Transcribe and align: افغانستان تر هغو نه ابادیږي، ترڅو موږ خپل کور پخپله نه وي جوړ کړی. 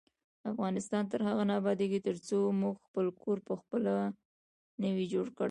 افغانستان 0.51 1.03
تر 1.11 1.19
هغو 1.27 1.43
نه 1.49 1.53
ابادیږي، 1.59 1.99
ترڅو 2.07 2.37
موږ 2.61 2.75
خپل 2.85 3.05
کور 3.21 3.37
پخپله 3.49 3.93
نه 4.81 4.89
وي 4.95 5.05
جوړ 5.13 5.25
کړی. 5.35 5.39